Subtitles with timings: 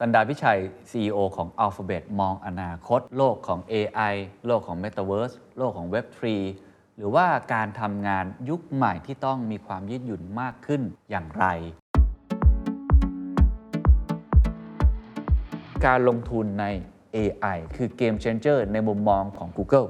[0.00, 0.60] สันดาพิชัย
[0.90, 4.14] CEO ของ Alphabet มองอนาคต โลกของ AI
[4.46, 6.22] โลกของ Metaverse โลกของ Web3
[6.96, 11.44] หรือว่าการทำงานยุคใหม่ที่ต้องมีความยืดหยุ่นมากขึ้นอย่างไร
[15.86, 16.64] การลงทุนใน
[17.16, 19.88] AI คือเกม changer ในมุมมองของ Google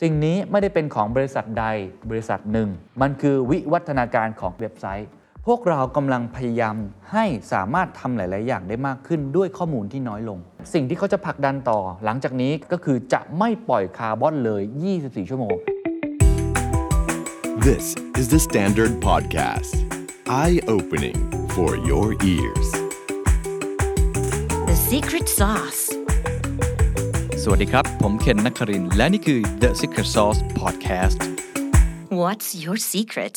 [0.00, 1.66] สิ่งนี้ไม่ได้เป็นของบริษัทใด
[2.10, 2.68] บริษัทหนึ่ง
[3.00, 5.08] มันคือวิวัฒนาการของเว็บไซต์
[5.50, 6.76] พวกเรากำลังพยายาม
[7.12, 10.38] ให้สามารถทำหลาย ๆ อย่างได้มากขึ้นด้วยข้อมูลที่น้อยลง
[10.74, 14.62] สิ่งที่เขาจะผลักดันต่อ หลังจากนี้ก็คือจะไม่ปล่อยคาร์บอนเลย
[14.96, 15.56] 24 ชั่วโมง
[17.68, 17.84] This
[18.20, 19.72] is the Standard Podcast.
[20.42, 21.18] Eye opening
[21.54, 22.68] for your ears.
[24.68, 25.82] The secret sauce.
[27.42, 31.18] สวัสดีครับ ผมเคนนักครินทร์และนี่คือ The Secret Sauce Podcast
[32.20, 33.36] What's your secret?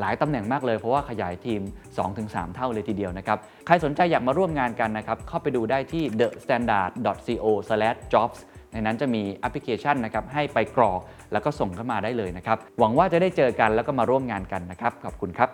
[0.00, 1.60] หลายตำแหน่งมากเลย เพราะว่าขยายทีม
[2.08, 8.38] 2-3 เท่าเลยทีเดียวนะครับ ใครสนใจอยากมาร่วมงานกันนะครับ เข้าไปดูได้ที่ thestandard.co/jobs
[8.72, 11.00] ในนั้นจะมีแอปพลิเคชันนะครับให้ไปกรอก
[11.32, 15.48] แล้วก็ส่งเข้ามาได้เลยนะครับ หวังว่าจะได้เจอกันแล้วก็มาร่วมงานกันนะครับ ขอบคุณครับ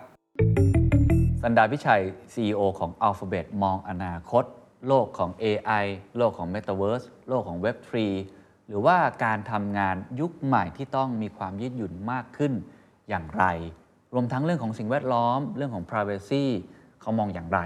[1.43, 4.43] Sundar Pichai CEO ของ Alphabet มองอนาคต
[4.87, 5.85] โลกของ AI
[6.17, 7.93] โลกของ Metaverse โลกของ Web3
[8.67, 12.53] หรือว่าการทำงานยุคใหม่ที่ต้องมีความยืดหยุ่นมากขึ้น
[13.09, 13.43] อย่างไร
[14.13, 16.43] รวมทั้งเรื่องของสิ่งแวดล้อม เรื่องของ Privacy
[17.01, 17.59] เขามองอย่างไร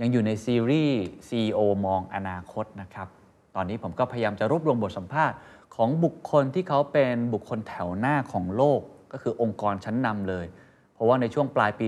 [0.00, 3.08] ยังอยู่ในซีรีส์ CEO มองอนาคตนะครับ
[3.56, 5.36] ตอนนี้ผมก็พยายามจะรวบรวมบทสัมภาษณ์
[5.76, 8.80] ของบุคคลที่เขาเป็นบุคคลแถวหน้าของโลก
[9.12, 10.46] ก็คือองค์กรชั้นนำเลย
[10.94, 11.86] เพราะว่าในช่วงปลายปี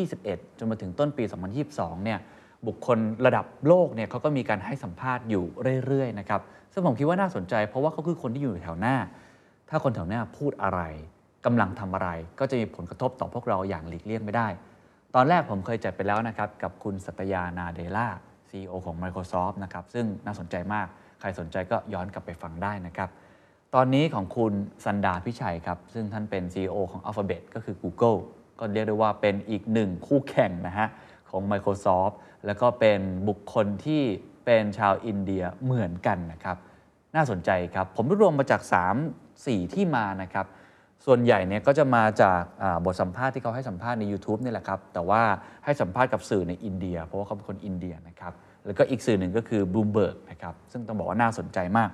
[0.00, 1.24] 2021 จนมาถึงต้นปี
[1.64, 2.18] 2022 เนี่ย
[2.66, 5.44] บุคคลระดับโลกเนี่ยเขาก็มีการให้สัมภาษณ์อยู่
[5.86, 6.40] เรื่อยๆนะครับ
[6.72, 8.96] ซึ่งผมคิดว่าน่าสนใจ เพราะว่าเขาคือคนที่อยู่แถวหน้า
[9.68, 10.80] ถ้าคนแถวหน้าพูดอะไร
[11.48, 12.10] กำลังทำอะไร
[12.40, 14.48] ก็จะมีผลกระทบต่อพวกเราอย่างหลีกเลี่ยงไม่ได้
[15.14, 18.08] ตอนแรกผมเคยจัดไปแล้วนะครับกับคุณสัตยานาเดล่า
[18.50, 20.86] CEO ของ Microsoft นะครับซึ่งน่าสนใจมาก
[21.20, 23.08] ใครสนใจก็ย้อนกลับไปฟังได้นะครับ
[23.74, 24.52] ตอนนี้ของคุณ
[24.84, 28.18] สันดาพิชัยครับซึ่งท่านเป็น CEO ของ Alphabet ก็คือ Google
[28.58, 30.88] ก็เรียกได้ว่าเป็นอีกหนึ่งคู่แข่งนะฮะ
[31.30, 32.14] ของ Microsoft
[32.46, 34.02] แล้วก็เป็นบุคคลที่
[34.44, 36.56] เป็นชาวอินเดียเหมือนกันนะครับ
[37.14, 38.62] น่าสนใจครับ ผมรวบรวมมาจาก
[39.12, 40.46] 3 4 ที่มานะครับ
[41.06, 42.42] ส่วนใหญ่เนี่ยก็จะมาจาก
[42.84, 45.22] บทสัมภาษณ์ที่เขาให้สัมภาษณ์ใน YouTube นี่แหละครับ แต่ว่า
[45.64, 48.32] ให้สัมภาษณ์กับสื่อในอินเดีย เพราะว่าเขาเป็นคนอินเดียนะครับ
[48.66, 51.88] แล้วก็อีกสื่อหนึ่งก็คือ Bloomberg นะครับ ซึ่งต้องบอกว่าน่าสนใจมาก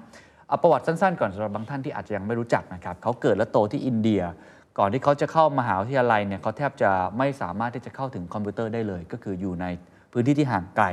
[0.49, 4.23] เอาประวัติสั้นๆ ก่อนสำหรับบางท่านที่อาจจะยังไม่รู้จักนะครับเขาเกิดและโตที่อินเดีย
[4.79, 9.67] ก่อนที่เขาจะเข้ามหาวิทยาลัยเนี่ยเขาแทบจะไม่สามารถที่จะเข้าถึงคอมพิวเตอร์ได้เลย ก็คืออยู่ใน
[10.13, 10.87] พื้นที่ที่ห่างไกล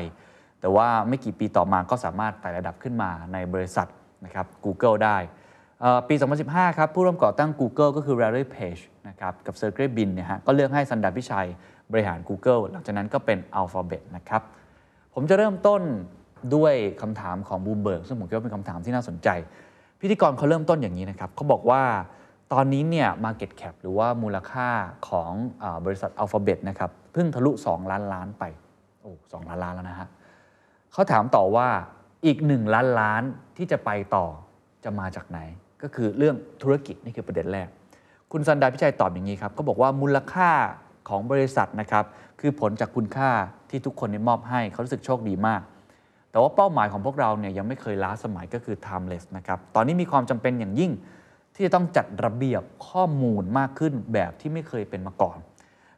[0.61, 3.87] แต่ว่าไม่กี่ปีต่อมาก็สามารถไต่ระดับขึ้นมาในบริษัท
[4.25, 5.17] นะครับ Google ได้
[6.09, 6.15] ปี
[6.47, 11.47] 2015 ครับ ผู้ร่วมก่อตั้ง Google ก็คือ Larry Page นะครับกับ Sergey Brin เนี่ยฮะก็เลือกให้ Sundar Pichai
[11.91, 14.41] บริหาร Google หลังจากนั้นก็เป็น Alphabet นะครับ
[15.13, 15.81] ผมจะเริ่มต้น
[16.55, 19.29] ด้วยคำถามของบูมเบิร์กซึ่งผมคิดว่าเป็นคำถามที่น่าสนใจ
[20.01, 21.83] พิธีกรเขาเริ่มต้นอย่างนี้นะครับเขาบอกว่า
[22.53, 24.67] ตอนนี้เนี่ย Market Cap หรือว่ามูลค่า
[25.09, 25.31] ของ
[25.63, 28.43] อบริษัท Alphabet นะครับเพิ่งทะลุ 2 ล้านล้านไป
[29.01, 30.07] โอ้สองล้านล้านแล้วนะฮะ
[30.91, 31.67] เขาถามต่อว่า
[32.25, 33.23] อีก 1 ล้านล้าน
[33.57, 34.25] ที่จะไปต่อ
[34.83, 35.39] จะมาจากไหน
[35.83, 37.67] ก็คือเรื่องธุรกิจนี่คือประเด็นแรก
[38.31, 40.51] คุณสันดาพิชัยตอบอย่างนี้ครับเขาบอกว่ามูลค่า
[41.09, 42.05] ของบริษัทนะครับ
[42.39, 43.31] คือผลจากคุณค่า
[43.69, 45.61] ที่ทุกคนได้มอบให้เขารู้สึกโชคดีมาก
[46.31, 50.91] แต่ว่าเป้าหมายของพวกเราเนี่ยยังไม่เคยล้าสมัยก็คือ timeless นะครับตอนนี้มีความจำเป็นอย่างยิ่ง
[51.53, 55.37] ที่จะต้องจัดระเบียบข้อมูลมากขึ้นแบบที่ไม่เคยเป็นมาก่อน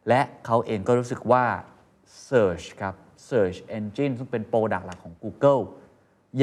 [0.08, 1.44] และเขาเองก็รู้สึกว่า
[2.30, 2.96] Search ครับ
[3.30, 5.62] Search Engine ซึ่งเป็นโปรดักต์หลักของ Google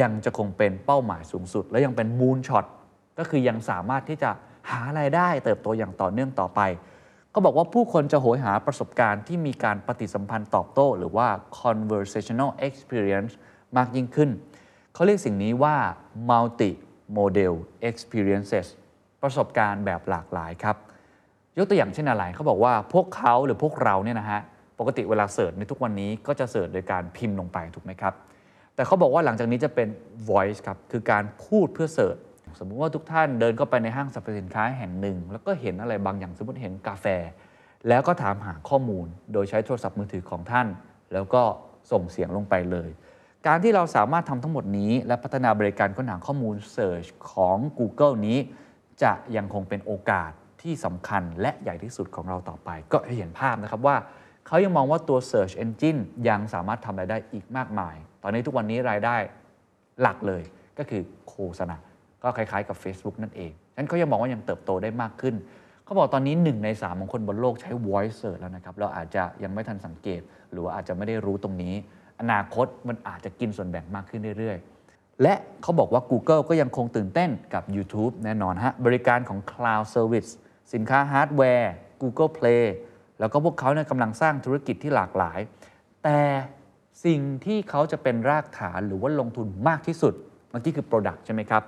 [0.01, 2.67] ยังจะคงเป็นเป้าหมายสูงสุด และยังเป็น Moonshot
[3.21, 4.31] ก็คือยังสามารถที่จะ
[4.71, 6.61] หาไรายได้เติบโตอย่างต่อเนื่องต่อไป
[7.35, 11.29] ก็บอกว่าผู้คนจะโหยหาประสบการณ์ที่มีการปฏิสัมพันธ์ตอบโต้ หรือว่า
[11.61, 13.33] conversational experience
[13.77, 14.31] มากยิ่งขึ้น
[14.95, 15.77] เขาเรียกสิ่งนี้ว่า
[16.31, 16.71] multi
[17.19, 17.55] model
[17.89, 18.67] experiences
[19.23, 20.77] ประสบการณ์แบบหลากหลายครับ
[21.59, 24.41] ยกตัวอย่างเช่นอะไรเขาบอกว่าพวกเขาหรือพวกเราเนี่ยนะฮะ
[24.79, 28.15] ปกติเวลาเสิร์ชในทุกวันนี้ก็จะเสิร์ชโดยการพิมพ์ลงไปถูกไหมครับ
[28.75, 29.89] แต่เขาบอกว่าหลังจากนี้จะเป็น
[30.31, 32.17] voice ครับคือการพูดเพื่อเสิร์ช
[32.59, 37.07] สมมุติว่าทุกท่านเดินเข้าไปในห้างสรรพสินค้าแห่งหนึ่ง แล้วก็เห็นอะไรบางอย่างสมมติเห็นกาแฟ
[37.89, 40.67] แล้วก็ถามหาข้อมูล โดยใช้โทรศัพท์มือถือของท่าน
[41.13, 41.43] แล้วก็
[41.93, 42.91] ส่งเสียงลงไปเลย
[43.47, 48.39] การที่เราสามารถทำทั้งหมดนี้ และพัฒนาบริการค้นหาข้อมูล Search ของ Google นี้
[49.03, 50.31] จะยังคงเป็นโอกาส
[50.63, 53.97] ที่สำคัญและใหญ่ที่สุดของเราต่อไป ก็เห็นภาพนะครับว่า
[54.47, 59.17] เขายังมองว่าตัว Search Engine ยังสามารถทำรายได้อีกมากมาย ตอนนี้ทุกวันนี้รายได้
[60.01, 60.43] หลักเลย
[60.79, 61.77] ก็คือโฆษณา
[62.23, 65.35] ก็คล้ายๆกับ Facebook นั่นเองฉะนั้นเขายังมองว่ายังเติบโตได้มากขึ้น
[65.85, 70.21] เขาบอกตอนนี้ 1 ใน 3 ของคนบนโลกใช้ voice search แล้วนะครับ เราอาจจะยังไม่ทันสังเกต
[70.53, 71.75] หรือว่าอาจจะไม่ได้รู้ตรงนี้
[72.21, 80.31] อนาคตมันอาจจะกินส่วนแบ่งมากขึ้นเรื่อยๆ และเขาบอกว่า Google ก็ยังคงตื่นเต้นกับ YouTube แน่นอนฮะบริการของ Cloud Service
[80.75, 81.73] สินค้าฮาร์ดแวร์
[82.03, 82.65] Google Play
[83.21, 85.39] แล้วก็พวกเขาเนี่ยกำลังสร้างธุรกิจที่หลากหลาย
[86.05, 86.19] แต่
[87.05, 90.15] สิ่งที่เขาจะเป็นรากฐานหรือว่าลงทุนมากที่สุด
[90.51, 91.63] เมื่อกี้คือ Product ใช่ไหมครับ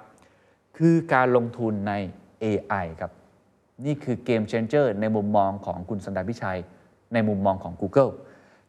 [0.78, 1.92] คือการลงทุนใน
[2.42, 3.12] AI ครับ
[3.86, 6.60] นี่คือเกม changer ในมุมมองของคุณสันดาพิชัย
[7.12, 8.12] ในมุมมองของ Google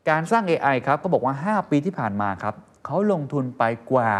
[0.10, 2.56] การสร้าง AI ครับก็บอกว่า 5 ปีที่ผ่านมาครับ
[2.86, 4.14] เขาลงทุนไปกว่า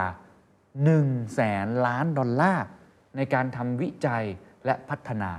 [0.64, 2.66] 1แสนล้านดอลลาร์
[3.16, 4.24] ในการทำวิจัย
[4.66, 5.32] และพัฒนา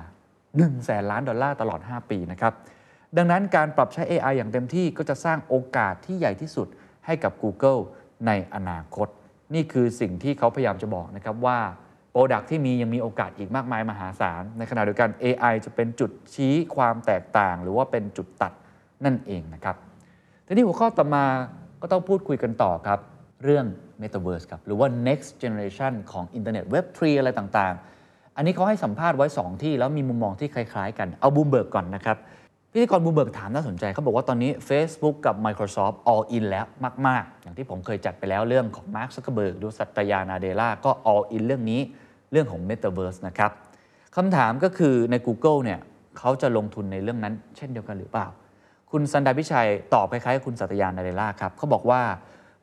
[0.43, 2.53] 1แสนล้านดอลลาร์ตลอด 5 ปีนะครับ
[3.17, 6.69] ดังนั้นการปรับใช้ AI อย่างเต็มที่ก็จะสร้างโอกาสที่ใหญ่ที่สุด
[7.07, 7.81] ให้กับ Google
[8.27, 9.09] ในอนาคต
[9.55, 11.59] นี่คือสิ่งที่เขาพยายามจะบอกนะครับว่า
[12.17, 18.53] product ที่มียังมีโอกาสอีกมากมายมหาศาล ในขณะเดียวกัน AI จะเป็นจุดชี้ความแตกต่าง หรือว่าเป็นจุดตัด
[19.05, 19.77] นั่นเองนะครับ
[20.47, 21.25] ทีนี้หัวข้อต่อมา
[21.83, 22.99] ก็ต้องพูดคุยกันต่อครับ
[23.45, 23.65] เรื่อง
[24.03, 32.19] Metaverse ครับ หรือว่า next generation ของอินเทอร์เน็ต Web3 อะไรต่างๆ อันนี้เขาให้สัมภาษณ์ไว้ 2 ที่แล้วมีมุมมองที่คล้ายๆ กันเอาบูมเบิร์กก่อนนะครับ
[32.73, 36.67] พิธีกรบูมเบิร์กถามน่าสนใจเขาบอกว่าตอนนี้ Facebook กับ Microsoft all in แล้ว
[37.07, 41.81] มาก ๆ อย่างที่ผมเคยจัดไปแล้วเรื่องของ Mark Zuckerberg หรือ Satya Nadella ก็ all in เรื่องนี้
[42.35, 43.51] เรื่องของ Metaverse นะครับ
[44.17, 45.81] คำถามก็คือใน Google เนี่ย
[46.19, 48.27] เขาจะลงทุนในเรื่องนั้นเช่นเดียวกันหรือเปล่า
[48.91, 52.01] คุณ Sundar Pichai ตอบคล้ายๆคุณ Satya Nadella ครับเขาบอกว่า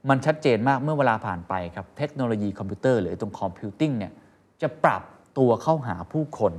[0.10, 4.12] มันชัดเจนมากเมื่อเวลาผ่านไปครับเทคโนโลยีคอมพิวเตอร์หรือตัว computing เนี่ย
[4.62, 5.04] จะปรับ
[5.38, 6.54] ตัวเข้าหาผู้คน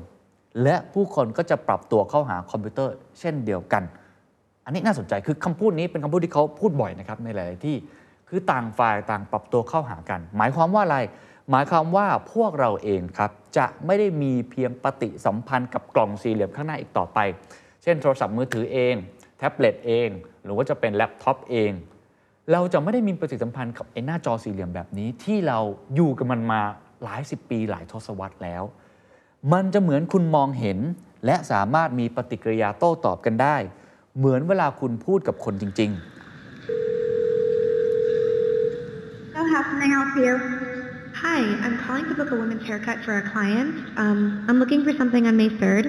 [0.62, 3.82] และผู้คนก็จะปรับตัวเข้าหาคอมพิวเตอร์ เช่นเดียวกัน
[4.64, 7.76] อันนี้น่าสนใจคือคำพูดนี้เป็นคำพูดที่เขาพูดบ่อยนะครับในหลาย ๆ ที่
[8.28, 10.98] คือต่างฝ่ายต่างปรับตัวเข้าหากัน หมายความว่าอะไร
[11.54, 17.18] หมายความว่าพวกเราเองครับจะไม่ได้มีเพียงปฏิสัมพันธ์กับกล่องสี่เหลี่ยมข้างหน้าอีกต่อไป
[17.82, 18.94] เช่นโทรศัพท์มือถือเอง
[19.38, 20.08] แท็บเล็ตเอง
[20.44, 21.72] หรือว่าจะเป็นแล็ปท็อปเอง
[22.52, 25.58] เราจะไม่ได้มีปฏิสัมพันธ์กับไอ้หน้าจอสี่เหลี่ยมแบบนี้ ที่เรา
[25.94, 26.60] อยู่กับมันมา
[27.02, 28.62] หลายสิบปีหลายทศวรรษแล้ว
[29.52, 30.78] มันจะเหมือนคุณมองเห็น
[31.26, 33.56] และสามารถมีปฏิกิริยาโต้ตอบกันได้
[34.18, 35.92] เหมือนเวลาคุณพูดกับคนจริง
[39.34, 40.61] So how can I help you?
[41.22, 43.70] Hi, I'm calling to book a women's haircut for a client.
[43.96, 45.86] Um, I'm looking for something on May 3rd.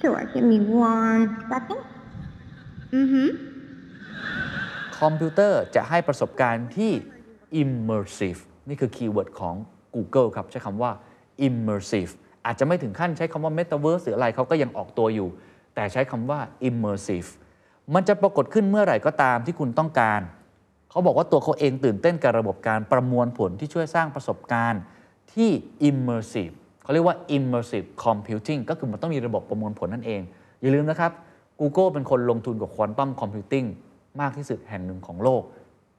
[0.00, 1.80] Sure, give me one second.
[2.96, 3.28] Mm-hmm.
[4.12, 6.92] ๆคอมพิวเตอร์จะให้ประสบการณ์ที่
[7.62, 9.54] immersive นี่คือ keyword ของ
[9.94, 10.90] Google ครับ ใช้คำว่า
[11.46, 12.10] immersive
[12.46, 15.28] อาจจะไม่ถึงขั้นใช้คำว่า metaverse หรืออะไรเขาก็ยังออกตัวอยู่
[15.74, 17.28] แต่ใช้คำว่า immersive
[17.94, 20.20] มันจะปรากฏขึ้นเมื่อไหร่ก็ตามที่คุณต้องการ
[20.92, 24.82] เขาบอกว่าตัวเขาเองตื่นเต้นกับระบบการประมวลผลที่ช่วยสร้างประสบการณ์
[25.32, 25.50] ที่
[25.88, 30.20] immersive เขาเรียกว่า immersive computing ก็คือมันต้องมีระบบประมวลผลนั่นเอง
[30.60, 31.12] อย่าลืมนะครับ
[31.60, 33.66] Google เป็นคนลงทุนกับ quantum computing
[34.20, 35.42] มากที่สุดแห่งหนึ่งของโลก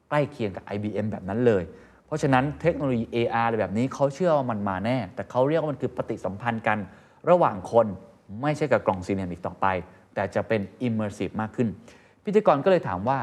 [0.10, 1.64] ใกล้เคียงกับ IBM แบบนั้นเลย
[2.06, 6.78] เพราะฉะนั้นเทคโนโลยี AR อะไรแบบนี้เขาเชื่อว่ามันมาแน่ แต่เขาเรียกว่ามันคือปฏิสัมพันธ์กัน
[7.30, 7.88] ระหว่างคน
[8.42, 9.66] ไม่ใช่กับกล่องสี่เหลี่ยมอีกต่อไป
[10.16, 11.68] แต่จะเป็น immersive มากขึ้น
[12.24, 13.20] พิธีกรก็เลยถามว่า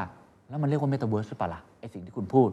[0.51, 2.49] แล้วมันเรียกว่า metaverse หรือเปล่าล่ะไอสิ่งที่คุณพูด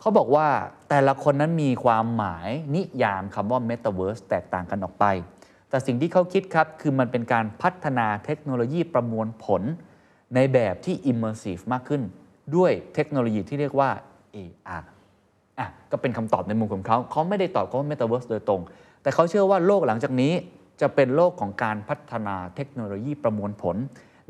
[0.00, 0.46] เขาบอกว่า
[0.90, 5.04] แต่ละคนนั้นมีความหมายนิยามคำว่า metaverse แตกต่างกันออกไป
[5.70, 9.62] แต่สิ่งที่เขาคิดครับ คือมันเป็นการพัฒนาเทคโนโลยีประมวลผล
[10.34, 12.02] ในแบบที่ immersive มากขึ้น
[12.56, 13.90] ด้วยเทคโนโลยีที่เรียกว่า
[14.36, 14.84] AR
[15.58, 18.60] อะก็เป็นคำตอบในมุมของเขา เขาไม่ได้ตอบว่า metaverse โดยตรง
[19.02, 20.32] แต่เขาเชื่อว่าโลกหลังจากนี้
[20.80, 23.76] จะเป็นโลกของการพัฒนาเทคโนโลยีประมวลผล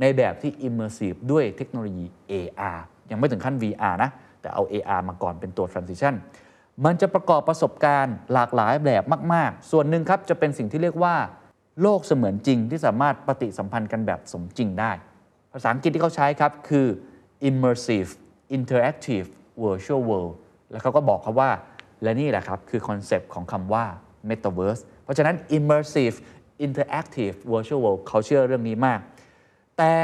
[0.01, 2.79] ในแบบที่ immersive ด้วยเทคโนโลยี AR
[3.11, 6.15] ยังไม่ถึงขั้น VR นะ แต่เอา AR มาก่อนเป็นตัว transition
[6.85, 9.03] มันจะประกอบประสบการณ์หลากหลายแบบ
[9.35, 11.15] มาก ๆ ส่วนหนึ่งครับจะเป็นสิ่งที่เรียกว่า
[11.83, 14.93] โลกเสมือนจริงที่สามารถปฏิสัมพันธ์กันแบบสมจริงได้
[15.53, 16.87] ภาษาอังกฤษที่เขาใช้ครับคือ
[17.49, 18.11] immersive
[18.57, 19.27] interactive
[19.65, 20.35] virtual world
[20.71, 21.51] แล้วเขาก็บอกครับว่า
[22.03, 23.85] และนี่แหละครับคือคอนเซปต์ของคำว่า
[24.29, 26.17] metaverse เพราะฉะนั้น immersive
[26.67, 29.01] interactive virtual world เขาเชื่อเรื่องนี้มาก
[29.81, 29.95] แต่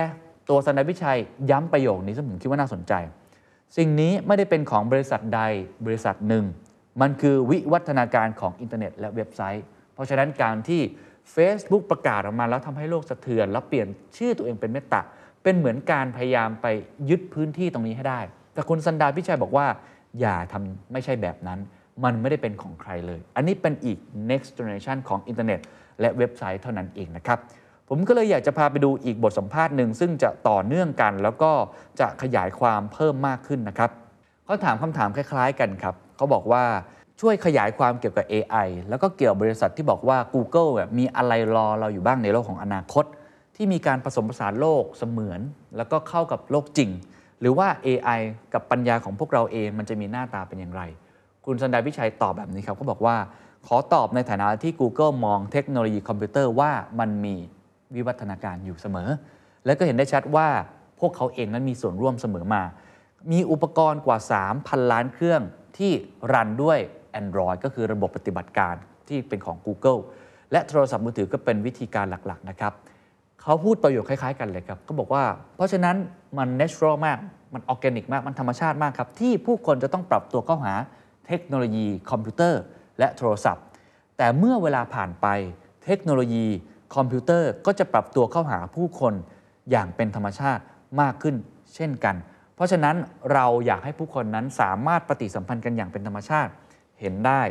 [0.49, 2.92] ตัวสันดาพิชัยย้ำประโยคนี้ซึ่งผมคิดว่าน่าสนใจ
[3.76, 5.40] สิ่งนี้ไม่ได้เป็นของบริษัทใด
[5.87, 6.45] บริษัทหนึ่ง
[7.00, 9.64] มันคือวิวัฒนาการของอินเทอร์เน็ตและเว็บไซต์
[9.95, 10.80] เพราะฉะนั้นการที่
[11.35, 15.00] Facebook ประกาศออกมาแล้วทำให้โลกสะเทือน แล้วเปลี่ยนชื่อตัวเองเป็น Meta
[15.42, 16.66] เป็นเหมือนการพยายามไป
[17.11, 18.21] ยึดพื้นที่ตรงนี้ให้ได้
[18.54, 19.66] แต่คุณ Sundar Pichai บอกว่า
[20.21, 21.59] อย่าทำไม่ใช่แบบนั้น
[22.04, 23.99] มันไม่ได้เป็นของใครเลย อันนี้เป็นอีก
[24.30, 25.61] next generation ของอินเทอร์เน็ต
[26.00, 27.40] และเว็บไซต์เท่านั้นเองนะครับ
[27.88, 31.52] ผมก็เลยอยากจะพาไปดูอีกบทสัมภาษณ์หนึ่งซึ่งจะต่อเนื่องกัน แล้วก็
[32.00, 33.90] จะขยายความเพิ่มมากขึ้นนะครับ
[34.45, 36.64] เขาถามคำถามคล้าย ๆ กันครับเขาบอกว่า
[37.21, 43.05] ช่วยขยายความเกี่ยวกับ AI แล้วก็เกี่ยวกับบริษัทที่บอกว่า Google แบบมีอะไรรอเราอยู่บ้างในโลกของอนาคต
[43.57, 45.40] ที่มีการผสมผสานโลกเสมือน
[45.76, 46.90] แล้วก็เข้ากับโลกจริง
[47.40, 48.21] หรือว่า AI
[48.55, 50.83] กับปัญญาของพวกเราเองมันจะมีหน้าตาเป็นอย่างไร
[51.45, 53.16] คุณสันดาพิชัยตอบแบบนี้ครับเขาบอกว่า
[53.66, 57.37] ขอตอบในฐานะที่ Google มองเทคโนโลยีคอมพิวเตอร์ว่ามันมี
[57.95, 59.09] วิวัฒนาการอยู่เสมอ
[59.64, 60.49] และก็เห็นได้ชัดว่า
[61.00, 62.62] พวกเขาเองนั้นมีส่วนร่วมเสมอมา
[63.33, 64.19] มีอุปกรณ์กว่า
[64.55, 65.43] 3,000 ล้านเครื่อง
[65.78, 65.93] ที่
[66.33, 66.78] รันด้วย
[67.21, 68.75] Android ก็คือระบบปฏิบัติการ
[69.09, 70.00] ที่เป็นของ Google
[70.52, 72.73] และโทรศัพท์มือถือก็เป็นวิธีการหลักๆนะครับ
[73.43, 75.25] เขาพูดประโยคคล้ายๆกันเลยครับก็บอกว่า
[75.57, 75.97] เพราะฉะนั้น
[76.38, 77.19] มัน natural มาก
[77.55, 80.75] มันออร์แกนิกมากมันธรรมชาติมากครับ ที่ผู้คนจะต้องปรับตัวเข้าหา
[81.26, 82.62] เทคโนโลยีคอมพิวเตอร์
[82.99, 83.64] และโทรศัพท์
[84.16, 85.26] แต่เมื่อเวลาผ่านไป
[85.85, 86.47] เทคโนโลยี
[86.95, 89.14] คอมพิวเตอร์ก็จะปรับตัวเข้าหาผู้คน
[89.71, 90.62] อย่างเป็นธรรมชาติ
[91.00, 91.37] มากขึ้น
[91.75, 92.16] เช่นกัน
[92.55, 92.97] เพราะฉะนั้น
[93.33, 96.50] เราอยากให้ผู้คนนั้นสามารถปฏิสัมพันธ์กันอย่างเป็นธรรมชาติ
[97.00, 97.43] เห็นได้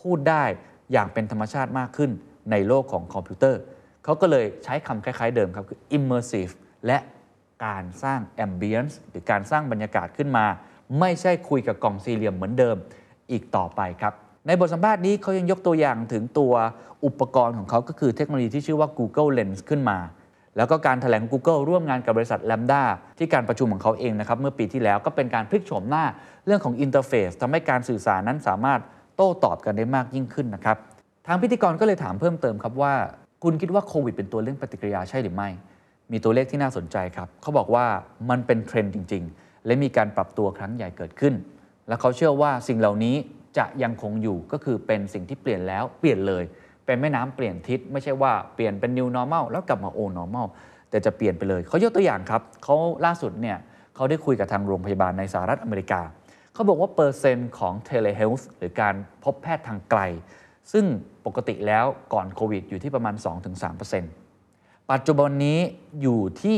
[0.00, 0.44] พูดได้
[0.92, 2.10] อย่างเป็นธรรมชาติมากขึ้น
[2.50, 3.60] ในโลกของคอมพิวเตอร์
[4.04, 6.52] เขาก็เลยใช้คำคล้ายๆเดิมครับคือ immersive
[6.86, 6.98] และ
[7.66, 10.46] การสร้าง ambience หรือการสร้างบรรยากาศขึ้นมา
[11.00, 12.76] ไม่ใช่คุยกับกล่องสี่เหลี่ยมเหมือนเดิม
[13.30, 14.14] อีกต่อไปครับ
[14.48, 16.52] ในบทสัมภาษณ์นี้เขายังยกตัวอย่างถึงตัว
[17.04, 19.98] อุปกรณ์ของเขาก็คือเทคโนโลยีที่ชื่อว่า Google Lens ขึ้นมา
[20.56, 22.82] แล้วก็การแถลง Google ร่วมงานกับบริษัท LaMDA
[23.18, 26.04] ที่การประชุมของเขาเองนะครับเมื่อปีที่แล้วก็เป็นการพลิกโฉมหน้า
[26.46, 28.80] เรื่องของ interface ทำให้การสื่อสารนั้นสามารถ
[29.16, 30.76] โต้ตอบกันได้มากยิ่งขึ้นนะครับ
[31.26, 32.94] ทางพิธีกรก็เลยถามเพิ่มเติมครับว่า
[33.42, 35.48] คุณคิดว่าโควิดเป็นตัวเรื่องปฏิกิริยาใช่หรือไม่
[36.12, 37.86] มีตัวเลขที่น่าสนใจครับเขาบอกว่า
[38.30, 41.34] มันเป็นเทรนด์จริง ๆ และมีการปรับตัวครั้งใหญ่เกิดขึ้น
[41.88, 43.16] และเขาเชื่อว่าสิ่งเหล่านี้
[43.56, 46.44] จะยังคงอยู่ก็คือเป็นสิ่งที่เปลี่ยนแล้วเปลี่ยนเลย
[46.86, 50.46] เป็นแม่น้ำเปลี่ยนทิศไม่ใช่ว่าเปลี่ยนเป็น new normal แล้วกลับมา old normal
[50.90, 53.58] แต่จะเปลี่ยนไปเลยเขายกตัวอย่างครับเขาล่าสุดเนี่ย
[53.94, 56.00] เขาได้คุยกับทางโรงพยาบาลในสหรัฐอเมริกา
[56.54, 60.00] เขาบอกว่าเปอร์เซ็นต์ของ telehealth หรือการพบแพทย์ทางไกล
[60.72, 60.84] ซึ่ง
[61.26, 63.14] ปกติแล้วก่อนโควิดอยู่ที่ประมาณ
[64.22, 65.58] 2-3%ปัจจุบันนี้
[66.02, 66.56] อยู่ที่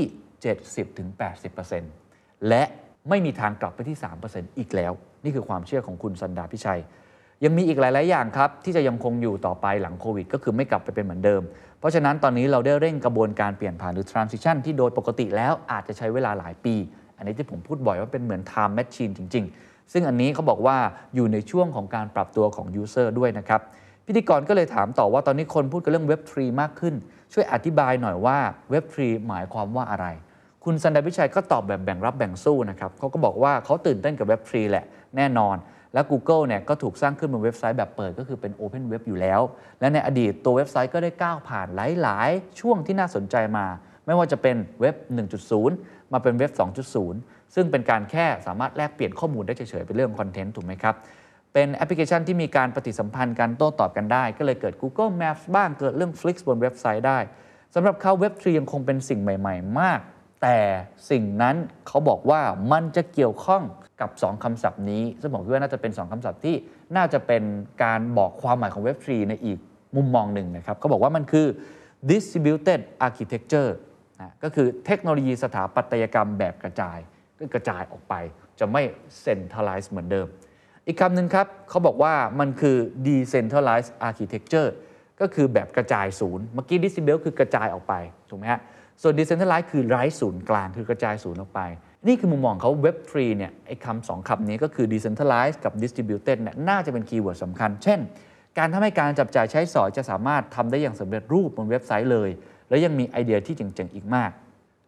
[1.29, 2.63] 70-80%และ
[3.09, 3.97] ไม่มีทางกลับไปที่
[4.29, 4.93] 3%อีกแล้ว
[5.25, 6.81] นี่คือความเชื่อของคุณสันดาพิชัย
[7.45, 11.43] ยังมีอีกหลาย ๆ อย่างครับ ที่จะยังคงอยู่ต่อไปหลังโควิด ก็คือไม่กลับไปเป็นเหมือนเดิม
[11.79, 16.75] เพราะฉะนั้นตอนนี้เราได้เร่งกระบวนการเปลี่ยนผ่านหรือ transition ที่โดยปกติแล้วอาจจะใช้เวลาหลายปี
[17.17, 20.77] อันนี้ที่ผมพูดบ่อยว่าเป็นเหมือน time machine จริง ๆ ซึ่งอันนี้เขาบอกว่า
[21.15, 23.61] อยู่ในช่วงของการปรับตัวของ user ด้วยนะครับ
[24.07, 26.95] พิธีกรก็เลยถามต่อว่าตอนนี้คนพูดกันเรื่อง Web 3มากขึ้น
[27.33, 28.39] ช่วยอธิบายหน่อยว่า
[28.73, 30.07] Web 3หมายความว่าอะไร
[30.65, 34.85] คุณสันดาพิชัยก็ตอบแบบแบ่งรับแบ่งสู้นะครับเขาก็บอกว่าเขาตื่นเต้นกับ Web 3แหละ
[35.17, 35.57] แน่นอน
[35.95, 39.41] และ Google เนี่ยก็ถูกสร้างขึ้นบนเว็บไซต์แบบเปิดก็คือเป็น Open Web อยู่แล้ว
[39.81, 41.67] และในอดีตตัวเว็บไซต์ก็ได้ก้าวผ่าน
[42.03, 43.67] หลาย ๆ ช่วงที่น่าสนใจมา
[44.07, 44.95] ไม่ว่าจะเป็นเว็บ
[45.55, 46.51] 1.0 มาเป็นเว็บ
[47.03, 50.95] 2.0 ซึ่งเป็นการแค่สามารถแลกเปลี่ยนข้อมูลได้เฉย ๆ เป็นเรื่องคอนเทนต์ถูกไหมครับ
[51.53, 57.19] เป็นแอปพลิเคชันที่มีการปฏิสัมพันธ์กันโต้ตอบกันได้ ก็เลยเกิด Google Maps บ้างเกิดเรื่อง Flix บนเว็บไซต์ได้
[57.75, 60.01] สำหรับเขาเว็บ3ยังคงเป็นสิ่งใหม่ ๆ มาก
[60.43, 60.59] แต่
[61.11, 61.57] สิ่งนั้น
[61.87, 62.41] เขาบอกว่า
[62.73, 63.63] มันจะเกี่ยวข้อง
[64.01, 66.57] กับ 2คำศัพท์นี้ ซึ่งผมคิดว่าน่าจะเป็น 2คำศัพท์ที่
[66.97, 67.43] น่าจะเป็น
[67.85, 69.59] การบอกความหมายของเว็บ3ในอีก
[69.97, 71.47] มุมมองหนึ่งนะครับเขาบอกว่ามันคือ
[72.11, 73.71] distributed architecture
[74.21, 76.99] นะก็คือเทคโนโลยีสถาปัตยกรรมแบบกระจาย
[77.39, 78.15] ก็กระจายออกไป
[78.59, 78.83] จะไม่
[79.25, 80.27] centralize เหมือนเดิม
[80.87, 84.71] อีกคำหนึ่งครับเขาบอกว่ามันคือ decentralized architecture
[85.21, 87.95] ก็คือแบบกระจายศูนย์ เมื่อกี้ distribute คือกระจายออกไป
[88.31, 88.61] ถูกไหมฮะ
[89.03, 91.61] ส่วน decentralized คือไร้ศูนย์กลางคือกระจายศูนย์ออกไป
[92.07, 98.01] นี่คือมุมมองเขา web 3เนี่ยไอ้คำสองคำนี้ก็คือ decentralized กับ distributed เนี่ยน่าจะเป็นคีย์เวิร์ดสำคัญ เช่น
[98.59, 102.31] การทำให้การจับจ่ายใช้สอยจะสามารถทำได้อย่างสำเร็จรูปบนเว็บไซต์เลย
[102.69, 104.31] และยังมีไอเดียที่เจ๋งๆอีกมาก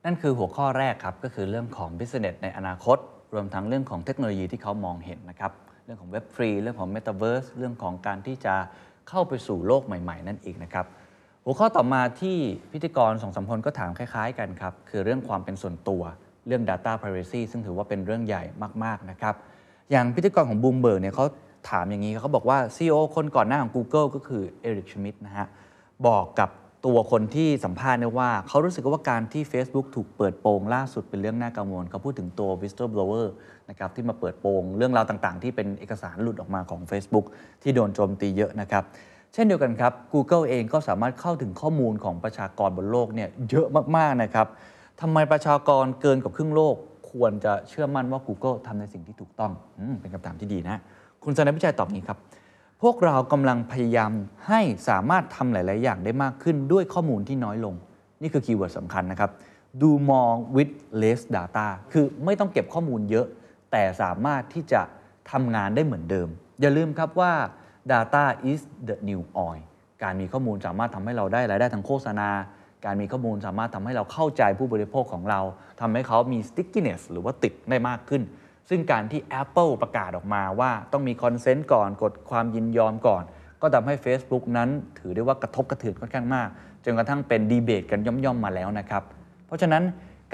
[0.04, 2.98] นั่นคือหัวข้อแรกครับก็คือเรื่องของ business ในอนาคต
[3.34, 5.52] รวมทั้งเรื่องของเทคโนโลยีที่เขามองเห็นนะครับ
[5.84, 8.54] เรื่องของเว็บฟรีเรื่องของ Metaverse เรื่องของการที่จะ
[9.08, 10.86] เข้าไปสู่โลกใหม่ ๆ นั่นเองนะครับ
[11.44, 12.36] หัวข้อต่อมาที่
[12.72, 16.02] พิธีกรสองสามคนก็ถามคล้ายๆกันครับ คือเรื่องความเป็นส่วนตัว
[16.46, 18.42] เรื่อง Data Privacy ซึ่งถือว่าเป็นเรื่องใหญ่
[18.84, 19.34] มาก ๆ นะครับ
[19.90, 21.26] อย่างพิธีกรของบูมเบิร์กเนี่ยเขา
[21.70, 25.46] ถามอย่างนี้เขาบอกว่า CEO คนก่อนหน้าของ Google ก็คือ Eric Schmidt นะฮะ
[26.06, 26.50] บอกกับ
[26.86, 33.26] ตัวคนที่สัมภาษณ์เนี่ยว่า เขารู้สึกว่าการที่ Facebook ถูกเปิดโปงล่าสุดเป็นเรื่องน่ากังวลเขาพูดถึงตัว whistleblower
[33.70, 37.26] นะครับที่มาเปิดโปงเรื่องราวต่างๆ ที่เป็นเอกสารหลุดออกมาของ Facebook
[37.62, 38.84] ที่โดนโจมตีเยอะนะครับ
[39.34, 44.46] เช่นเดียวกันครับ Google เองก็สามารถเข้าถึงข้อมูลของประชากรบนโลกเนี่ยเยอะมากๆนะครับ
[45.00, 46.76] ทำไมประชากรเกินกว่าครึ่งโลก
[47.10, 50.76] ควรจะเชื่อมั่นว่า Google ทำในสิ่งที่ถูกต้องอเป็นคำถามที่ดีนะ
[51.24, 52.18] คุณสนัยวิจัยตอบนี้ครับ
[52.82, 54.12] พวกเรากำลังพยายาม
[54.48, 57.74] ให้สามารถทำหลาย ๆ อย่างได้มากขึ้นด้วยข้อมูลที่น้อยลง
[58.22, 59.30] นี่คือคีย์เวิร์ดสำคัญนะครับ
[59.80, 63.26] do more with less data คือไม่ต้องเก็บข้อมูลเยอะ
[63.70, 64.82] แต่สามารถที่จะ
[65.30, 66.28] ทำงานได้เหมือนเดิม
[66.60, 67.32] อย่าลืมครับว่า
[67.92, 69.62] data is the new oil
[70.02, 72.28] การมีข้อมูลสามารถทำให้เราได้รายได้ทางโฆษณา
[72.84, 75.40] การมีข้อมูลสามารถทำให้เราเข้าใจผู้บริโภคของเรา
[75.80, 78.22] ทำให้เขามี stickiness หรือว่าติดได้มากขึ้น
[78.68, 83.22] ซึ่งการที่ Apple ประกาศออกมาว่าต้องมีคอนเซนต์ก่อนกดความยินยอมก่อน
[83.62, 86.48] ก็ทำให้ Facebook นั้นถือได้ว่ากระทบกระเทือนค่อนข้างมาก
[86.84, 89.02] จนกระทั่งเป็นดีเบตกันย่อมๆมาแล้วนะครับ
[89.46, 89.82] เพราะฉะนั้น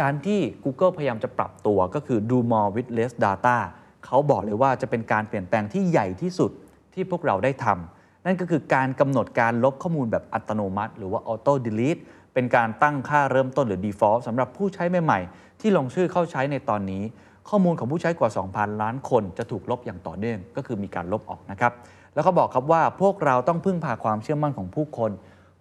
[0.01, 3.57] การที่ Google พยายามจะปรับตัวก็คือ do more with less data
[4.05, 6.51] เขาบอกเลยว่าจะเป็นการเปลี่ยนแปลงที่ใหญ่ที่สุด
[6.99, 12.01] ที่พวกเราได้ทำนั่นก็คือการกำหนดการลบข้อมูลแบบอัตโนมัติ หรือว่า auto delete
[12.35, 17.03] เป็นการตั้งค่าเริ่มต้นหรือ default สำหรับผู้ใช้ใหม่ๆ ที่ลงชื่อเข้าใช้ในตอนนี้
[17.49, 21.73] ข้อมูลของผู้ใช้กว่า 2,000 ล้านคนจะถูกลบอย่างต่อเนื่อง ก็คือมีการลบออกนะครับ
[22.15, 25.11] แล้วก็บอกครับว่าพวกเราต้องพึ่งพาความเชื่อมั่นของผู้คน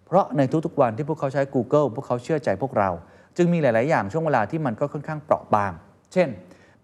[0.06, 2.90] เพราะในทุกๆวันที่พวกเขาใช้ Google พวกเขาเชื่อใจพวกเรา
[3.36, 5.72] จึงมีหลาย ๆ อย่างช่วงเวลาที่มันก็ค่อนข้างเปราะบาง
[6.12, 6.28] เช่น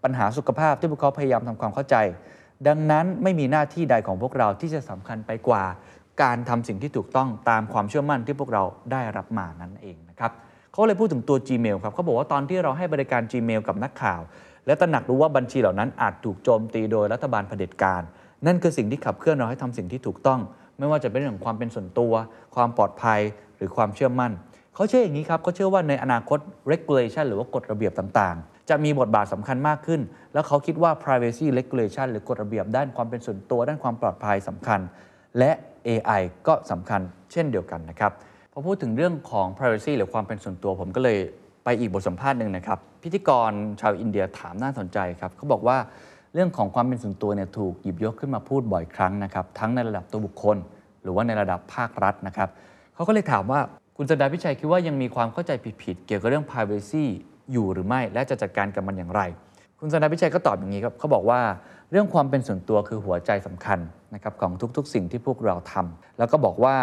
[0.03, 1.95] ปัญหาสุขภาพที่พวกเขาพยายามทำความเข้าใจ
[2.67, 5.63] ดังนั้นไม่มีหน้าที่ใดของพวกเราที่จะสำคัญไปกว่า
[6.21, 10.31] การทำสิ่งที่ถูกต้องตามความเชื่อมั่นที่พวกเราได้รับมานั่นเองนะครับ
[10.71, 14.21] เขาเลยพูดถึงตัว Gmail ครับเขาบอกว่าตอนที่เราให้บริการ Gmail กับนักข่าว
[14.65, 18.01] และตระหนักรู้ว่าบัญชีเหล่านั้นอาจถูกโจมตีโดยรัฐบาลเผด็จการ
[18.45, 20.39] นั่นคือสิ่งที่ขับเคลื่อนเราให้ทำสิ่งที่ถูกต้อง
[20.77, 22.13] ไม่ว่าจะเป็นเรื่องของความเป็นส่วนตัว
[22.55, 23.19] ความปลอดภัย
[23.57, 24.31] หรือความเชื่อมั่น
[24.75, 26.39] เขาเชื่ออย่างนี้ครับเขาเชื่อว่าในอนาคต
[26.71, 30.01] regulation หรือว่ากฎระเบียบต่างๆ จะมีบทบาทสำคัญมากขึ้น
[30.33, 34.79] แล้วเขาคิดว่า privacy regulation หรือกฎระเบียบด้านความเป็นส่วนตัวด้านความปลอดภัยสำคัญ
[35.39, 35.51] และ
[35.87, 37.01] AI ก็สำคัญ
[37.31, 38.11] เช่นเดียวกันนะครับ
[38.51, 41.17] พอพูดถึงเรื่องของ privacy หรือความเป็นส่วนตัวผมก็เลย
[41.63, 43.51] ไปอีกบทสัมภาษณ์หนึ่งนะครับ พิธีกร
[43.81, 45.77] ชาวอินเดียถามน่าสนใจครับเขาบอกว่า
[46.33, 50.57] เรื่องของความเป็นส่วนตัวเนี่ยถูกหยิบยกขึ้นมาพูดบ่อยครั้งนะครับทั้งในระดับตัวบุคคล
[51.01, 52.49] หรือว่าในระดับภาครัฐนะครับ
[52.95, 53.59] เขาก็เลยถามว่า
[53.97, 55.51] คุณสดาพิชัยคิดว่ายังมีความเข้าใจ
[55.83, 57.05] ผิดๆเกี่ยวกับเรื่อง privacy
[57.51, 59.21] อยู่หรือไม่ และจะจัดการกับมันอย่างไร
[59.79, 61.39] คุณสดาพิชัยก็ตอบอย่างนี้ครับเขาบอกว่า
[61.91, 63.79] เรื่องความเป็นส่วนตัวคือหัวใจสำคัญ
[64.13, 66.75] นะครับของทุกๆ สิ่งที่พวกเราทำแล้วก็บอกว่า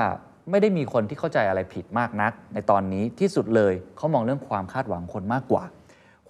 [0.50, 5.64] ไม่ได้มีคนที่เข้าใจอะไรผิดมากนัก ในตอนนี้ที่สุดเลยเขามองเรื่องความคาดหวังคนมากกว่า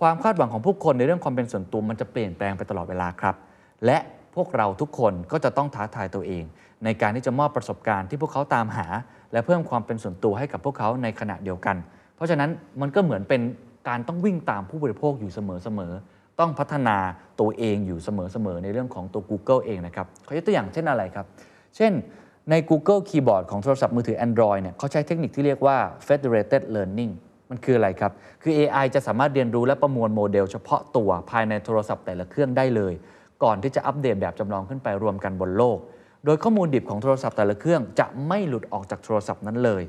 [0.00, 3.34] ความคาดหวังของผู้คนในเรื่องความเป็นส่วนตัวมันจะเปลี่ยนแปลงไปตลอดเวลาครับ
[3.86, 3.98] และ
[4.34, 6.44] พวกเราทุกคนก็จะต้องท้าทายตัวเอง
[6.84, 8.86] ในการที่จะมอบประสบการณ์ที่พวกเขาตามหา
[9.32, 11.76] และเพิ่มความเป็นส่วนตัวให้กับพวกเขาในขณะเดียวกัน
[12.16, 13.40] เพราะฉะนั้นมันก็เหมือนเป็น
[13.88, 16.96] การต้องวิ่งตามผู้บริโภคอยู่เสมอๆต้องพัฒนา
[17.40, 18.08] ตัวเองอยู่เส
[18.46, 21.26] มอๆในเรื่องของตัว Google เองนะครับเขายกตัวอย่างเช่นอะไรครับ
[21.76, 21.92] เช่น
[22.50, 27.12] ใน Google Keyboard ของโทรศัพท์มือถือ Android เนี่ยเขาใช้เทคนิคที่เรียกว่า federated learning
[27.50, 32.94] มันคืออะไรครับ คือ AI จะสามารถเรียนรู้และประมวลโมเดลเฉพาะตัวภายในโทรศัพท์แต่ละเครื่องได้เลย
[33.42, 35.78] ก่อนที่จะอัปเดตแบบจำลองขึ้นไปรวมกันบนโลก
[36.24, 39.82] โดยข้อมูลดิบของโทรศัพท์แต่ละเครื่องจะไม่หลุดออกจากโทรศัพท์นั้นเลย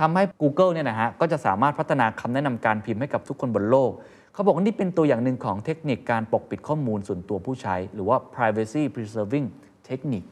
[0.00, 3.92] ทำให้ Google เนี่ยนะฮะก็จะสามารถพัฒนาคำแนะนำการพิมพ์ให้กับทุกคนบนโลก
[4.32, 9.46] เขาบอกว่านี่เป็นตัวอย่างหนึ่งของเทคนิคการปกปิดข้อมูลส่วนตัวผู้ใช้ หรือว่า privacy preserving
[9.88, 10.28] technique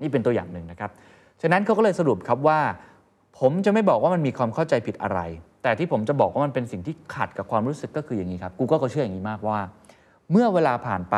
[0.00, 0.90] นี่เป็นตัวอย่างหนึ่งนะครับ
[1.42, 2.60] ฉะนั้นเขาก็เลยสรุปครับว่า
[3.38, 5.20] ผมจะไม่บอกว่ามันมีความเข้าใจผิดอะไร
[5.62, 9.58] แต่ที่ผมจะบอกว่ามันเป็นสิ่งที่ขัดกับความรู้สึกก็คืออย่างนี้ครับ Google ก็เชื่ออย่างนี้มากว่า
[10.30, 11.16] เมื่อเวลาผ่านไป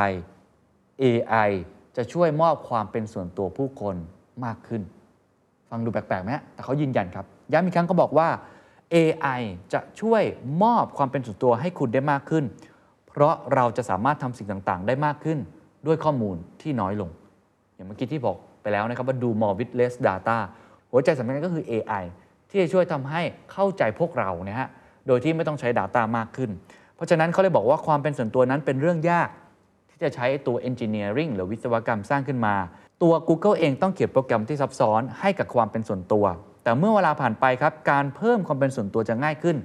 [1.02, 1.50] AI
[1.96, 3.96] จะช่วยมอบความเป็นส่วนตัวผู้คน
[4.44, 4.82] มากขึ้น
[5.70, 8.28] ฟังดูแปลกๆไหมแต่เขายืนยันครับ ย้ำอีกครั้งเขาบอกว่า
[8.94, 9.40] AI
[9.72, 10.22] จะช่วย
[10.62, 12.44] มอบความเป็นส่วนตัวให้คุณได้มากขึ้น
[13.08, 15.38] เพราะเราจะสามารถทำสิ่งต่างๆ ได้มากขึ้น
[15.86, 17.10] ด้วยข้อมูลที่น้อยลง
[17.74, 20.38] อย่างเมื่อกี้ที่บอกไปแล้วนะครับว่า do more with less data
[20.90, 22.04] หัวใจสำคัญก็คือ AI
[22.48, 24.68] ที่จะช่วยทำให้เข้าใจพวกเรานะฮะ
[25.06, 26.50] โดยที่ไม่ต้องใช้ Data มากขึ้น
[26.94, 29.28] เพราะฉะนั้นเขาเลยบอกว่าความเป็นส่วนตัวนั้นเป็นเรื่องยาก
[29.90, 32.54] ที่จะใช้ตัว engineering หรือวิศวกรรมสร้างขึ้นมา
[33.02, 36.24] ตัว Google เองต้องเขียนโปรแกรมที่ซับซ้อนให้กับความเป็นส่วนตัว
[36.68, 39.56] แต่เมื่อเวลาผ่านไปครับการเพิ่มความเป็นส่วนตัวจะง่ายขึ้น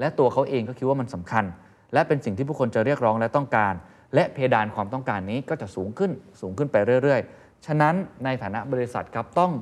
[0.00, 1.44] และตัวเขาเองก็คิดว่ามันสำคัญ
[1.92, 3.74] และเป็นสิ่งที่ผู้คนจะเรียกร้องและต้องการ
[4.14, 7.94] และเพดานความต้องการนี้ก็จะสูงขึ้นสูงขึ้นไปเรื่อย ๆ ฉะนั้น
[8.24, 9.52] ในฐานะบริษัทครับต้อง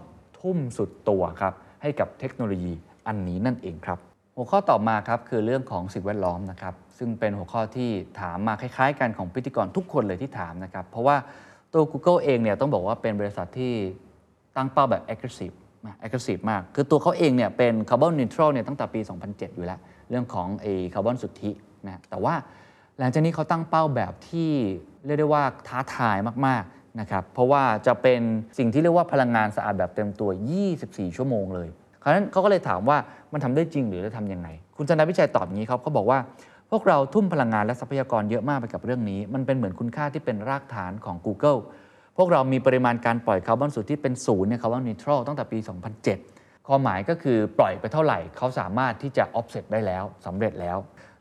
[0.41, 2.73] ทุ่มสุดตัวครับให้กับเทคโนโลยี
[3.07, 3.99] อันนี้นั่นเองครับ
[4.37, 11.17] หัวข้อต่อมาครับคือเรื่องของสิ่งแวดล้อมนะครับซึ่งเป็นหัวข้อที่ถามมาคล้ายๆ กันของพิธีกรทุกคนเลยที่ถามนะครับเพราะว่า
[11.75, 13.73] ตัว Google เองเนี่ยต้องบอกว่าเป็นบริษัทที่
[14.57, 19.79] ตั้งเป้าแบบ aggressive นะ aggressive มาก คือตัวเขาเองเนี่ยเป็นคาร์บอนนิวทรัลเนี่ยตั้งแต่ปี 2007 อยู่แล้ว
[20.11, 21.51] เรื่องของไอ้คาร์บอนสุทธิ
[21.87, 22.35] นะแต่ว่า
[22.99, 24.51] หลังจากนี้เขาตั้งเป้าแบบที่
[25.07, 28.21] เรียกได้ว่าท้าทายมากๆนะครับเพราะว่าจะเป็น
[28.59, 30.31] สิ่งที่เรียกว่าพลังงานสะอาดแบบเต็มตัว
[30.73, 31.69] 24 ชั่วโมงเลย
[32.03, 32.99] คราวนั้นเขาก็เลยถามว่า
[33.33, 36.19] มันทำได้จริงหรือจะทำยังไง คุณซุนดาร์ พิชัยตอบอย่างนี้ครับเขาบอกว่า
[36.71, 41.61] พวกเราทุ่มพลังงานและทรัพยากรเยอะมากไปกับเรื่องนี้ มันเป็นเหมือนคุณค่าที่เป็นรากฐานของ Google
[42.21, 45.59] พวกเรามีปริมาณการปล่อยคาร์บอนสุทธิเป็นศูนย์เนี่ย carbon neutral ตั้งแต่ปี
[46.13, 50.79] 2007 ความหมายก็คือปล่อยไปเท่าไหร่เขาสามารถที่จะ offset ได้แล้วสำเร็จแล้ว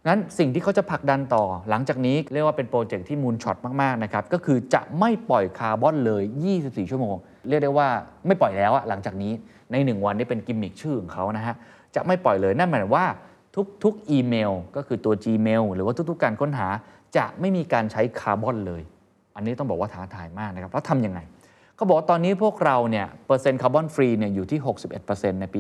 [0.08, 6.24] งั้นสิ่งที่เขาจะผลักดันต่อ หลังจากนี้เรียกว่าเป็นโปรเจกต์ที่ moonshot มากๆนะครับก็คือจะไม่ปล่อยคาร์บอนเลย
[6.58, 7.16] 24 ชั่วโมง
[7.48, 7.88] เรียกได้ว่า
[8.28, 9.34] ไม่ปล่อยแล้วอะหลังจากนี้
[9.72, 11.56] ใน 1 วันนี่เป็นกิมมิคชื่อของเขานะฮะ
[11.96, 13.06] จะไม่ปล่อยเลยนั่นหมายว่า
[13.84, 16.68] ทุกๆอีเมล ก็คือตัว Gmail หรือว่าทุกๆ การค้นหา
[17.18, 18.84] จะไม่มีการใช้คาร์บอนเลย
[19.38, 21.20] อันนี้ต้องบอกว่าท้าทายมากนะครับ แล้วทำยังไง
[21.76, 24.60] เขาบอกว่าตอนนี้พวกเราเนี่ยเปอร์เซ็นต์ carbon free เนี่ยอยู่ที่
[25.00, 25.60] 61%ในปี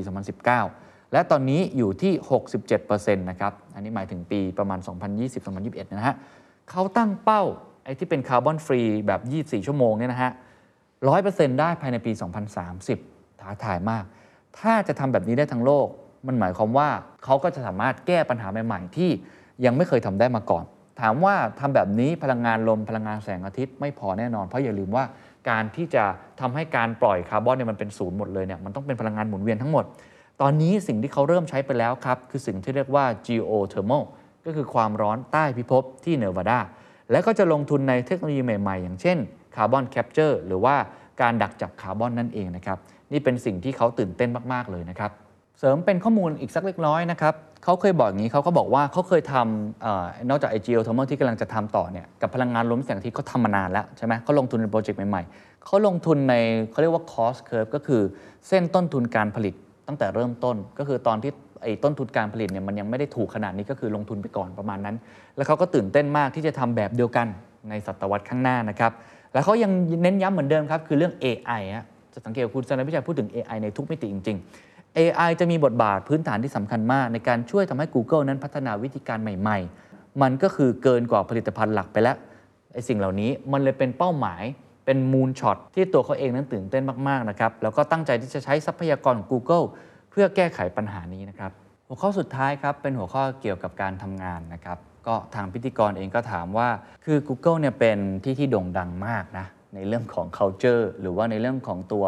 [0.55, 2.13] 2019 และตอนนี้อยู่ที่
[2.69, 4.79] 67%นะครับ อันนี้หมายถึงปีประมาณ
[5.37, 6.15] 2020-2021 นะฮะ
[6.69, 7.43] เขาตั้งเป้า
[7.83, 10.31] ไอ้ที่เป็นคาร์บอนฟรีแบบ 24 ชั่วโมงเนี่ยนะฮะ
[10.95, 12.11] 100%ได้ภายในปี
[12.77, 14.03] 2030 ท้าทายมาก
[14.59, 15.87] ถ้าจะทำแบบนี้ได้ทั้งโลก
[16.27, 16.89] มันหมายความว่า
[17.23, 19.09] เขาก็จะสามารถแก้ปัญหาใหม่ ๆ ที่
[19.65, 20.65] ยังไม่เคยทำได้มาก่อน
[20.99, 25.03] ถามว่าทำแบบนี้พลังงานลมพลังงานแสงอาทิตย์ไม่พอแน่นอน เพราะอย่าลืมว่า
[25.49, 26.03] การที่จะ
[26.41, 29.85] ทำให้การปล่อยคาร์บอนเนี่ยมันเป็นศูนย์หมดเลยเนี่ยมันต้องเป็นพลังงานหมุนเวียนทั้งหมด
[30.41, 34.03] ตอนนี้สิ่งที่เขาเริ่มใช้ไปแล้วครับ คือสิ่งที่เรียกว่า geothermal
[34.45, 36.59] ก็คือความร้อนใต้พิภพที่เนวาดา
[37.11, 39.17] และก็จะลงทุนในเทคโนโลยีใหม่ ๆ อย่างเช่น
[39.55, 40.75] carbon capture หรือว่า
[41.21, 42.77] การดักจับคาร์บอนนั่นเองนะครับ
[43.11, 45.11] นี่เป็นสิ่งที่เขาตื่นเต้นมากๆเลยนะครับ
[45.59, 47.33] เสริมเป็นข้อมูลอีกสักเล็กน้อยนะครับ
[47.63, 56.33] เขาเคยบอกอย่างนี้เขาก็บอกว่าเขาเคยทำอ๋อนอกจากไอ geothermal ที่กำลังจะทำต่อเนี่ยกับพลังงานลมแสงอาทิตย์เขาทำมานานแล้วใช่ไหมเขาลงทุนในโปรเจกต์ใหม่ๆเขาลงทุนใน
[56.71, 58.01] เขาเรียกว่า cost curve ก็คือ
[58.47, 59.53] เส้นต้นทุนการผลิต
[59.87, 61.31] ตั้งแต่เริ่มต้น ก็คือตอนที่
[61.63, 64.95] ไอ้ต้นทุนการผลิตเนี่ยมันยังไม่ได้ถูกขนาดนี้ก็คือลงทุนไปก่อนประมาณนั้น
[65.35, 67.27] แล้วเขาก็ตื่นเต้นมากที่จะทำแบบเดียวกัน
[67.69, 68.91] ในศตวรรษข้างหน้านะครับ
[69.33, 69.71] แล้วเขายัง
[70.03, 74.66] เน้นย้ำเหมือนเดิมครับคือเรื่อง AI ฮะจะสังเกตคุณสนพิชัยพูดถึง AI ในทุกมิติจริง ๆ
[74.97, 82.17] AI จะมีบทบาทพื้นฐานที่สำคัญมาก ในการช่วยทำให้ Google นั้นพัฒนาวิธีการใหม่ ๆ มันก็คือเกินกว่าผลิตภัณฑ์หลักไปแล้ว
[82.73, 84.43] ไอ้สิ่งเหล่านี้มันเลยเป็นเป้าหมาย
[84.85, 89.65] เป็นมูลช็อตที่ตัวเขาเองนั้นตื่นเต้นมากๆนะครับแล้วก็ตั้งใจที่จะใช้ทรัพยากรของ Google
[90.11, 91.51] เพื่อแก้ไขปัญหานี้นะครับ
[91.87, 96.69] หัวข้อสุดท้ายครับเป็นหัวข้อเกี่ยวกับการทำงานนะครับก็ทางพิธีกรเองก็ถามว่า
[97.05, 102.05] คือ Google เนี่ยเป็นที่ที่โด่งดังมากนะในเรื่องของ culture หรือว่าในเรื่องของตัว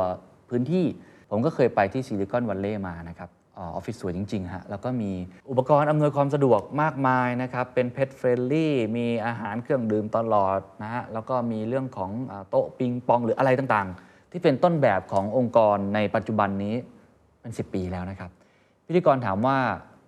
[0.49, 0.85] พื้นที่
[1.29, 5.11] ผมก็เคยไปที่ Silicon Valley มานะครับออฟฟิศสวยจริงๆฮะแล้วก็มี
[5.49, 12.11] อุปกรณ์อำนวยความสะดวกมากมายนะครับ เป็น pet friendly มีอาหารเครื่องดื่มตลอดนะฮะแล้วก็มีเรื่องของ
[12.49, 16.75] โต๊ะปิงปองหรืออะไรต่างๆ ที่เป็นต้นแบบขององค์กรในปัจจุบันนี้
[17.41, 18.31] เป็น 10 ปีแล้วนะครับ
[18.85, 19.57] พิธีกรถามว่า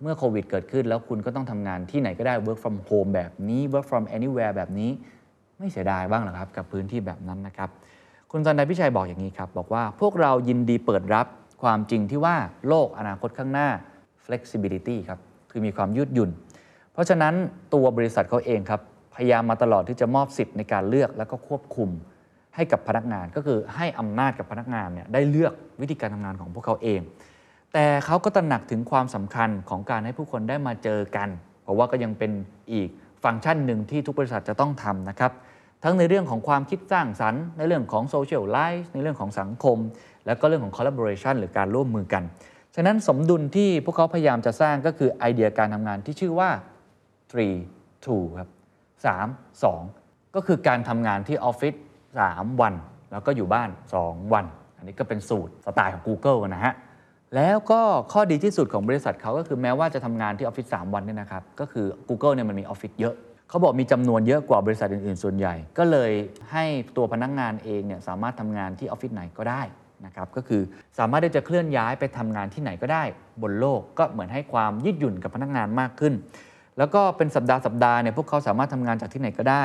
[0.02, 4.90] เมื่อโควิดเกิดขึ้น แล้วคุณก็ต้องทำงานที่ไหนก็ได้ work from home แบบนี้ work from anywhere แบบนี้
[5.58, 7.70] ไม่เสียดายบ้างหรอครับ กับพื้นที่แบบนั้นนะครับ
[8.34, 11.26] คุณสันดาพิชัยบอกอย่างนี้ครับ บอกว่าพวกเรายินดีเปิดรับ
[11.62, 12.36] ความจริงที่ว่า
[12.68, 13.68] โลกอนาคตข้างหน้า
[14.24, 15.18] flexibility ครับ
[15.50, 16.30] คือมีความยืดหยุ่น
[16.92, 17.34] เพราะฉะนั้น
[17.74, 18.80] ตัวบริษัทเขาเองครับ
[19.14, 21.90] พยายามมาตลอดที่จะมอบสิทธิ์ในการเลือกแล้วก็ควบคุม
[22.54, 27.00] ให้กับพนักงาน ก็คือให้อำนาจกับพนักงานเนี่ยได้เลือกวิธีการทำงานของพวกเขาเอง
[27.72, 31.28] แต่เขาก็ตระหนักถึงความสำคัญของการให้ผู้คนได้มาเจอกัน
[31.62, 32.32] เพราะว่าก็ยังเป็น
[32.72, 32.88] อีก
[33.24, 35.32] ฟังก์ชันหนึ่งที่ทุกบริษัทจะต้องทำนะครับ
[35.84, 39.78] ทั้งในเรื่องของความคิดสร้างสรรค์ ในเรื่องของโซเชียลไลฟ์ในเรื่องของสังคม
[40.26, 42.22] แล้วก็เรื่องของ collaboration หรือการร่วมมือกัน
[42.74, 46.50] ฉะนั้นสมดุลที่พวกเขาพยายามจะสร้างก็คือไอเดียการทำงานที่ชื่อว่า
[47.30, 47.56] three
[48.04, 48.50] two ครับ
[49.06, 51.74] 3 2 ก็คือการทำงานที่ออฟฟิศ
[52.18, 52.74] 3 วัน
[53.12, 53.70] แล้วก็อยู่บ้าน
[54.02, 56.74] 2 วัน อันนี้ก็เป็นสูตรสไตล์ของ Google นะฮะ
[57.36, 57.80] แล้วก็
[58.12, 63.14] ข้อดีที่สุดของบริษัทเขาก็คือแม้ว่าจะทำงานที่ออฟฟิศ3วันเนี่ยนะครับก็คือ Google เนี่ยมันมีออฟฟิศเยอะ
[63.52, 66.12] เขาบอกมีจำนวนเยอะกว่าบริษัทอื่น ๆ ส่วนใหญ่ ก็เลย
[66.52, 66.64] ให้
[66.96, 69.62] ตัวพนักงานเองเนี่ยสามารถทำงานที่ออฟฟิศไหนก็ได้
[70.06, 70.62] นะครับก็คือ
[70.98, 73.04] สามารถที่จะเคลื่อนย้ายไปทำงานที่ไหนก็ได้
[73.42, 76.14] บนโลกก็เหมือนให้ความยืดหยุ่นกับพนักงานมากขึ้น
[76.78, 79.64] แล้วก็เป็นสัปดาห์สัปดาห์เนี่ยพวกเขาสามารถทำงานจากที่ไหนก็ได้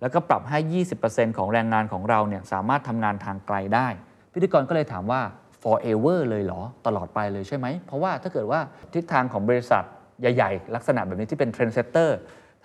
[0.00, 0.58] แล้วก็ปรับให้
[1.00, 3.88] 20%ของแรงงานของเราเนี่ยสามารถทำงานทางไกลได้
[4.32, 5.20] พิธีกรก็เลยถามว่า
[5.62, 8.60] forever เลยเหรอ ตลอดไปเลยใช่ไหม เพราะว่าถ้าเกิดว่า
[8.94, 9.84] ทิศทางของบริษัท
[10.20, 12.18] ใหญ่ ๆ ลักษณะแบบนี้ที่เป็น trendsetter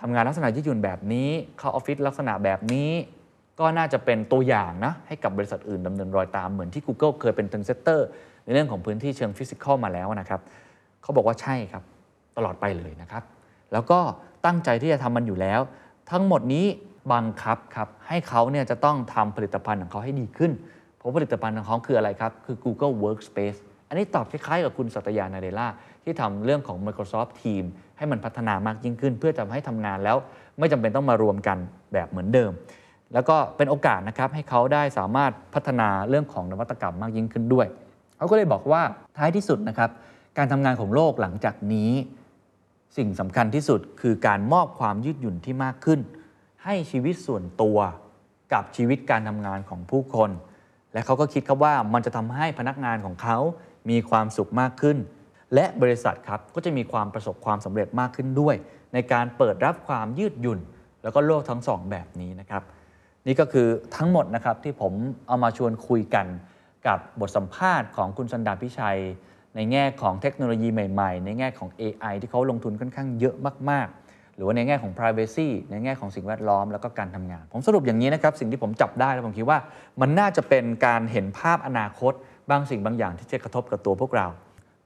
[0.06, 2.90] ทำงานลักษณะยืดหยุ่นแบบนี้ เข้าออฟฟิศลักษณะแบบนี้
[3.60, 8.08] ก็น่าจะเป็นตัวอย่างนะให้กับบริษัทอื่นดำเนินรอยตามเหมือนที่ Google เคยเป็น trendsetter
[8.44, 10.42] ในเรื่องของพื้นที่เชิงฟิสิกอลมาแล้วนะครับ
[11.02, 11.84] เขาบอกว่าใช่ครับ
[12.38, 13.24] ตลอดไปเลยนะครับ
[13.74, 14.00] แล้วก็
[14.46, 15.60] ตั้งใจที่จะทำมันอยู่แล้ว
[16.12, 16.66] ทั้งหมดนี้
[17.14, 20.52] บังคับครับให้เขาเนี่ยจะต้องทำผลิตภัณฑ์ของเขาให้ดีขึ้น
[20.98, 25.68] เพราะผลิตภัณฑ์ของเขาคืออะไรครับ คือ Google Workspace อันนี้ตอบคล้ายๆกับคุณสัตยานาเดล่า
[26.04, 30.18] ที่ทำเรื่องของ Microsoft Teams ให้มันพัฒนามากยิ่งขึ้น เพื่อจะให้ทำงานแล้ว
[30.60, 31.58] ไม่จำเป็นต้องมารวมกัน
[31.94, 32.52] แบบเหมือนเดิม
[33.14, 37.68] แล้วก็เป็นโอกาสนะครับให้เขาได้สามารถพัฒนาเรื่องของนวัตกรรมมากยิ่งขึ้นด้วย
[38.18, 38.82] เขาก็เลยบอกว่า
[39.18, 39.90] ท้ายที่สุดนะครับ
[40.38, 41.92] การทำงานของโลกหลังจากนี้
[42.98, 46.00] สิ่งสำคัญที่สุดคือการมอบความยืดหยุ่นที่มากขึ้น
[46.64, 47.78] ให้ชีวิตส่วนตัว
[48.54, 50.30] กับชีวิตการทำงานของผู้คน
[50.94, 53.38] และเขาก็คิดครับว่ามันจะทำให้พนักงานของเขา
[53.90, 54.98] มีความสุขมากขึ้น
[55.54, 58.56] และบริษัทครับก็จะมีความประสบความสำเร็จมากขึ้นด้วย
[58.94, 60.60] ในการเปิดรับความยืดหยุ่น
[61.04, 62.64] แล้วก็โลกทั้งสองแบบนี้นะครับ
[63.28, 64.94] นี่ก็คือทั้งหมดนะครับที่ผม
[65.28, 66.28] เอามาชวนคุยกัน
[66.88, 69.00] กับบทสัมภาษณ์ของคุณสันดาพิชัย
[69.56, 73.36] ในแง่ของเทคโนโลยีใหม่ๆ ในแง่ของ AI ที่เขาลงทุนค่อนข้างเยอะ
[73.70, 79.60] มากๆ หรือว่าในแง่ของ Privacy ในแง่ของสิ่งแวดล้อมแล้วก็การทำงาน ผมสรุปอย่างนี้นะครับสิ่งที่ผมจับได้แล้วผมคิดว่า
[80.02, 82.14] มันน่าจะเป็นการเห็นภาพอนาคต
[82.52, 84.28] บางสิ่งบางอย่างที่จะกระทบกับตัวพวกเรา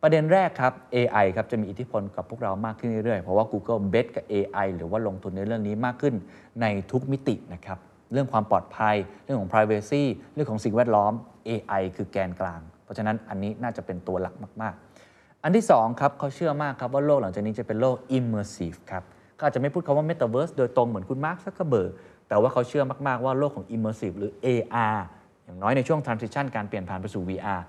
[0.01, 6.15] ประเด็นแรกครับ AI ครับจะมีอิทธิพลกับพวกเรามากขึ้นเรื่อยๆ เพราะว่า Google bet กับ AI หรือว่าลงทุนในเรื่องนี้มากขึ้น
[6.61, 7.77] ในทุกมิตินะครับ
[8.13, 11.13] เรื่องความปลอดภัย เรื่องของ Privacy เรื่องของสิ่งแวดล้อม
[11.47, 14.73] AI คือแกนกลาง เพราะฉะนั้นอันนี้น่าจะเป็นตัวหลักมาก
[15.09, 19.03] ๆ อันที่2ครับเขาเชื่อมากครับว่าโลกหลังจากนี้จะเป็นโลก immersive ครับ
[19.35, 21.93] เขาอาจจะไม่พูดคำว่า metaverse โดยตรงเหมือนคุณมาร์คซักเคอร์เบิร์ก
[22.27, 24.97] แต่ว่าเขาเชื่อมากๆว่าโลกของ immersive หรือ AR
[25.43, 27.61] อย่างน้อยในช่วง transition การเปลี่ยนผ่านไปสู่ VR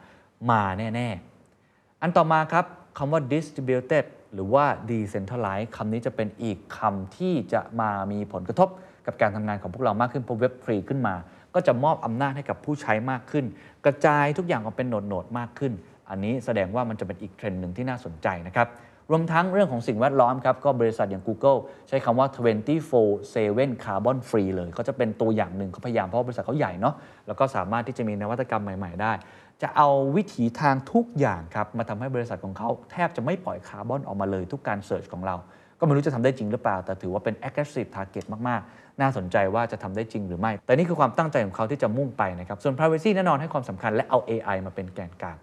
[0.51, 1.38] มาแน่ ๆ
[2.03, 2.65] อันต่อมาครับ
[2.99, 8.69] คำว่า distributed หรือว่า decentralized คำนี้จะเป็นอีกคำที่จะมามีผลกระทบ
[9.07, 11.15] กับการทำงานของพวกเรามากขึ้นเพราะเว็บฟรีขึ้นมา
[11.55, 13.45] ก็จะมอบอำนาจให้กับผู้ใช้มากขึ้น
[13.85, 15.73] กระจายทุกอย่างออกเป็นโหนดๆมากขึ้น
[16.11, 18.69] อันนี้แสดงว่ามันจะเป็นอีกเทรนด์หนึ่งที่น่าสนใจนะครับ
[19.11, 21.59] รวมทั้งเรื่องของสิ่งแวดล้อมครับ ก็บริษัทอย่าง Google
[21.89, 22.29] ใช้คำว่า
[23.07, 26.95] 24/7 carbon free เลยเขาจะเป็นตัวอย่างหนึ่งเขาพยายามเพราะบริษัทเขาใหญ่เนาะ
[27.27, 29.13] แล้วก็สามารถที่จะมีนวัตกรรมใหม่ ๆ ได้
[29.63, 35.37] จะเอาวิถีทางทุกอย่างครับมาทำให้บริษัทของเขาแทบจะไม่ปล่อยคาร์บอนออกมาเลยทุกการ search ของเรา
[35.79, 45.37] ก็ไม่รู้จะทำได้จริงหรือเปล่า แต่ถือว่าเป็น aggressive target มากๆ น่าสนใจว่าจะทำได้จริงหรือไม่ แต่นี่คือความตั้งใจของเขาที่จะมุ่งไปนะครับส่วน privacy แน่นอนให้ความสำคัญและเอา AI มาเป็นแกนกลาง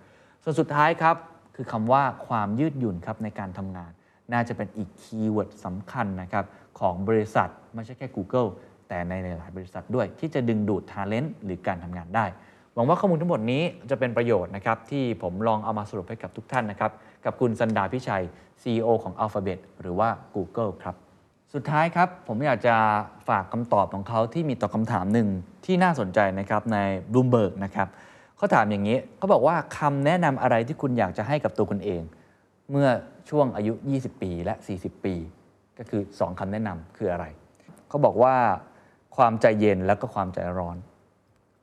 [0.43, 1.15] ส่วนสุดท้ายครับ
[1.55, 3.91] คือคำว่าความยืดหยุ่นครับในการทำงาน
[4.33, 6.45] น่าจะเป็นอีกคีย์เวิร์ดสำคัญนะครับ
[6.79, 8.49] ของบริษัทไม่ใช่แค่ Google
[8.89, 12.25] แต่ในหลายๆบริษัทด้วยที่จะดึงดูด talent หรือการทำงานได้
[12.75, 16.91] หวังว่าข้อมูลทั้งหมดนี้จะเป็นประโยชน์นะครับที่ผมลองเอามาสรุปให้กับทุกท่านนะครับ
[17.25, 18.23] กับคุณสันดาพิชัย
[18.61, 20.95] CEO ของ Alphabet หรือว่า Google ครับ
[21.53, 22.75] สุดท้ายครับ ผมอยากจะ
[23.29, 25.27] ฝากคำตอบของเขาที่มีต่อคำถามหนึ่ง
[25.65, 26.77] ที่น่าสนใจนะครับใน
[27.11, 27.87] Bloomberg นะครับ
[28.37, 32.01] เขาถามอย่างนี้เขาบอกว่าคำแนะนำอะไรที่คุณอยากจะให้กับตัวคุณเอง
[32.71, 32.87] เมื่อ
[33.29, 35.15] ช่วงอายุ 20 ปีและ 40 ปี
[35.77, 37.25] ก็คือ 2คำแนะนำคืออะไร
[37.89, 38.35] เขาบอกว่า
[39.17, 40.77] ความใจเย็นแล้วก็ความใจร้อน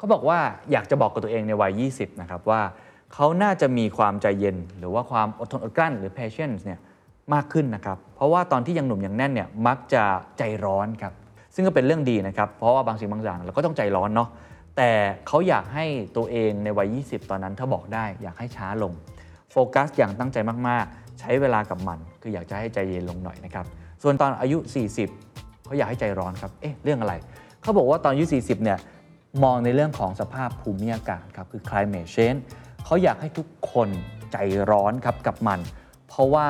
[0.02, 0.40] เขาบอกว่า
[0.72, 2.62] อยากจะบอกกับตัวเองในวัย 20 นะครับว่า
[3.14, 6.78] เขาน่าจะมีความใจเย็น หรือว่าความอดทนอดกลั้นหรือ patience เนี่ย
[7.34, 10.04] มากขึ้นนะครับ เพราะว่าตอนที่ยังหนุ่มยังแน่นเนี่ยมักจะ
[10.38, 11.12] ใจร้อนครับ
[11.54, 14.28] ซึ่งก็เป็นเรื่องดีนะครับ เพราะว่าบางสิ่งบางอย่างเราก็ต้องใจร้อนเนาะ
[14.76, 14.90] แต่
[15.26, 15.86] เขาอยากให้
[16.16, 18.92] ตัวเองในวัย 20 ตอนนั้นถ้าบอกได้อยากให้ช้าลง
[19.50, 20.38] โฟกัสอย่างตั้งใจ
[20.68, 23.66] มากๆ ใช้เวลากับมัน คืออยากจะให้ใจเย็นลงหน่อยนะครับ
[24.02, 24.58] ส่วนตอนอายุ
[25.12, 27.14] 40 เขาอยากให้ใจร้อนครับ เอ๊ะ เรื่องอะไร
[27.62, 28.78] เขาบอกว่าตอนอายุ 40 เนี่ย
[29.44, 32.40] มองในเรื่องของสภาพภูมิอากาศครับคือ climate change
[32.84, 33.88] เขาอยากให้ทุกคน
[34.32, 34.36] ใจ
[34.70, 35.60] ร้อนครับกับมัน
[36.08, 36.48] เพราะว่า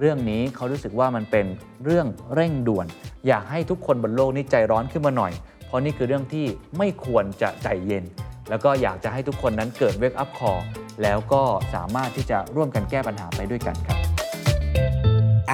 [0.00, 1.46] เรื่องนี้เขารู้สึกว่ามันเป็น
[1.84, 2.86] เรื่องเร่งด่วน
[3.26, 5.32] อยากให้ทุกคนบนโลกนี้ใจร้อนขึ้นมาหน่อย
[5.66, 6.46] เพราะนี่คือเรื่องที่
[6.78, 8.04] ไม่ควรจะใจเย็น
[8.50, 10.60] แล้วก็อยากจะให้ทุกคนนั้นเกิด wake up call
[11.02, 11.42] แล้วก็
[11.74, 13.98] สามารถที่จะร่วมกันแก้ปัญหาไปด้วยกันครับ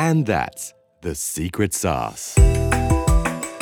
[0.07, 0.65] And that's
[1.07, 2.25] the secret sauce.